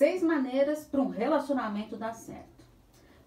Seis 0.00 0.22
maneiras 0.22 0.82
para 0.82 1.02
um 1.02 1.10
relacionamento 1.10 1.94
dar 1.94 2.14
certo. 2.14 2.64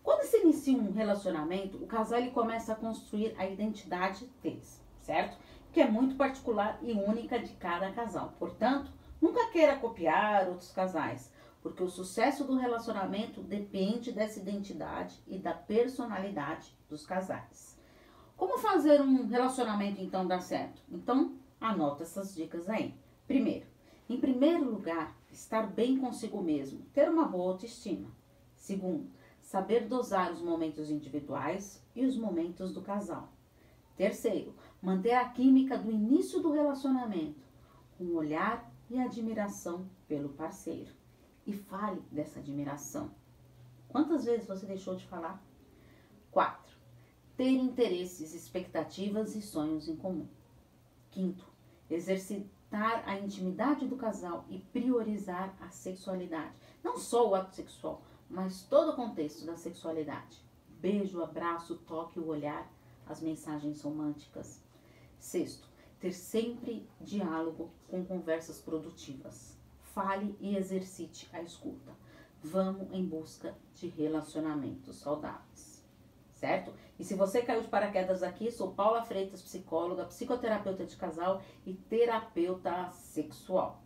Quando 0.02 0.24
se 0.24 0.42
inicia 0.42 0.76
um 0.76 0.92
relacionamento, 0.92 1.78
o 1.78 1.86
casal 1.86 2.18
ele 2.18 2.32
começa 2.32 2.74
a 2.74 2.76
construir 2.76 3.36
a 3.38 3.46
identidade 3.46 4.26
deles, 4.42 4.82
certo? 5.00 5.38
Que 5.72 5.82
é 5.82 5.88
muito 5.88 6.16
particular 6.16 6.80
e 6.82 6.94
única 6.94 7.38
de 7.38 7.54
cada 7.58 7.92
casal. 7.92 8.34
Portanto, 8.40 8.92
nunca 9.22 9.52
queira 9.52 9.76
copiar 9.76 10.50
outros 10.50 10.72
casais, 10.72 11.32
porque 11.62 11.84
o 11.84 11.92
sucesso 11.92 12.44
do 12.44 12.58
relacionamento 12.58 13.44
depende 13.44 14.12
dessa 14.12 14.40
identidade 14.40 15.22
e 15.28 15.38
da 15.38 15.54
personalidade 15.54 16.76
dos 16.90 17.06
casais. 17.06 17.78
Como 18.36 18.58
fazer 18.58 19.00
um 19.00 19.28
relacionamento 19.28 20.02
então 20.02 20.26
dar 20.26 20.42
certo? 20.42 20.82
Então, 20.90 21.36
anota 21.62 22.02
essas 22.02 22.34
dicas 22.34 22.68
aí. 22.68 22.96
Primeiro, 23.28 23.68
em 24.14 24.20
primeiro 24.20 24.70
lugar, 24.70 25.18
estar 25.32 25.66
bem 25.66 25.98
consigo 25.98 26.40
mesmo, 26.40 26.86
ter 26.94 27.10
uma 27.10 27.26
boa 27.26 27.54
autoestima. 27.54 28.12
Segundo, 28.56 29.10
saber 29.42 29.88
dosar 29.88 30.32
os 30.32 30.40
momentos 30.40 30.92
individuais 30.92 31.84
e 31.96 32.06
os 32.06 32.16
momentos 32.16 32.72
do 32.72 32.82
casal. 32.82 33.30
Terceiro, 33.98 34.54
manter 34.80 35.14
a 35.14 35.28
química 35.28 35.78
do 35.78 35.92
início 35.92 36.40
do 36.40 36.52
relacionamento, 36.52 37.44
com 37.98 38.14
olhar 38.14 38.72
e 38.88 39.00
admiração 39.00 39.90
pelo 40.08 40.30
parceiro. 40.30 40.92
E 41.46 41.52
fale 41.52 42.02
dessa 42.12 42.40
admiração. 42.40 43.10
Quantas 43.90 44.26
vezes 44.26 44.48
você 44.48 44.68
deixou 44.68 44.96
de 44.96 45.06
falar? 45.08 45.44
4. 46.32 46.78
Ter 47.36 47.50
interesses, 47.50 48.34
expectativas 48.36 49.36
e 49.36 49.42
sonhos 49.42 49.88
em 49.88 49.96
comum. 49.96 50.28
Quinto, 51.10 51.46
exercitar 51.90 52.63
a 52.76 53.20
intimidade 53.20 53.88
do 53.88 53.96
casal 53.96 54.46
e 54.50 54.60
priorizar 54.60 55.56
a 55.62 55.70
sexualidade. 55.70 56.54
Não 56.84 56.98
só 56.98 57.30
o 57.30 57.36
ato 57.36 57.56
sexual, 57.56 58.02
mas 58.30 58.64
todo 58.64 58.92
o 58.92 58.96
contexto 58.96 59.46
da 59.46 59.56
sexualidade. 59.56 60.42
Beijo, 60.80 61.22
abraço, 61.22 61.78
toque, 61.88 62.20
o 62.20 62.28
olhar, 62.28 62.72
as 63.08 63.22
mensagens 63.22 63.82
românticas. 63.82 64.62
Sexto, 65.20 65.68
ter 66.00 66.14
sempre 66.14 66.88
diálogo 67.00 67.72
com 67.88 68.04
conversas 68.04 68.60
produtivas. 68.60 69.58
Fale 69.94 70.36
e 70.40 70.56
exercite 70.56 71.30
a 71.32 71.42
escuta. 71.42 71.92
Vamos 72.42 72.92
em 72.92 73.06
busca 73.06 73.56
de 73.76 73.88
relacionamentos 73.88 74.98
saudáveis 74.98 75.73
certo? 76.44 76.74
E 77.00 77.06
se 77.06 77.16
você 77.16 77.42
caiu 77.42 77.62
de 77.62 77.70
paraquedas 77.70 78.22
aqui, 78.22 78.52
sou 78.52 78.74
Paula 78.74 79.02
Freitas, 79.02 79.42
psicóloga, 79.42 80.04
psicoterapeuta 80.04 80.86
de 80.86 80.98
casal 80.98 81.42
e 81.66 81.74
terapeuta 81.74 82.90
sexual. 82.90 83.82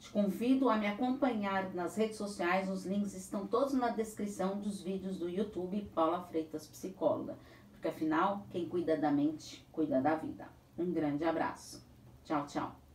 Te 0.00 0.10
convido 0.10 0.68
a 0.68 0.76
me 0.76 0.88
acompanhar 0.88 1.72
nas 1.72 1.94
redes 1.96 2.16
sociais, 2.16 2.68
os 2.68 2.84
links 2.84 3.14
estão 3.14 3.46
todos 3.46 3.74
na 3.74 3.90
descrição 3.90 4.58
dos 4.58 4.82
vídeos 4.82 5.20
do 5.20 5.28
YouTube 5.28 5.88
Paula 5.94 6.22
Freitas 6.24 6.66
Psicóloga, 6.66 7.38
porque 7.70 7.86
afinal, 7.86 8.44
quem 8.50 8.68
cuida 8.68 8.96
da 8.96 9.12
mente, 9.12 9.64
cuida 9.70 10.00
da 10.00 10.16
vida. 10.16 10.48
Um 10.76 10.90
grande 10.90 11.24
abraço. 11.24 11.86
Tchau, 12.24 12.44
tchau. 12.46 12.89